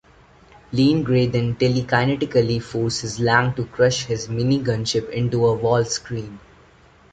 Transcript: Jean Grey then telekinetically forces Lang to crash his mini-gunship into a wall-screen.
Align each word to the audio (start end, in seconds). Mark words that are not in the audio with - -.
Jean 0.73 1.03
Grey 1.03 1.27
then 1.27 1.53
telekinetically 1.55 2.59
forces 2.59 3.19
Lang 3.19 3.53
to 3.53 3.67
crash 3.67 4.05
his 4.05 4.27
mini-gunship 4.29 5.07
into 5.11 5.45
a 5.45 5.53
wall-screen. 5.53 6.39